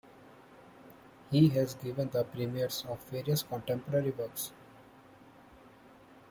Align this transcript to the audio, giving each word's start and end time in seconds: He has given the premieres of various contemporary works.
He 1.29 1.49
has 1.49 1.75
given 1.75 2.09
the 2.09 2.23
premieres 2.23 2.83
of 2.89 3.03
various 3.11 3.43
contemporary 3.43 4.09
works. 4.09 4.51